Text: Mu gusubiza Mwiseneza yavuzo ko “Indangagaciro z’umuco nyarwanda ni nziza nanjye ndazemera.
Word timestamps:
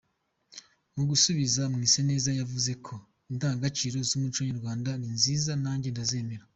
Mu 0.95 1.03
gusubiza 1.09 1.61
Mwiseneza 1.75 2.29
yavuzo 2.39 2.71
ko 2.85 2.95
“Indangagaciro 3.31 3.97
z’umuco 4.07 4.39
nyarwanda 4.49 4.89
ni 4.99 5.09
nziza 5.15 5.51
nanjye 5.63 5.89
ndazemera. 5.91 6.45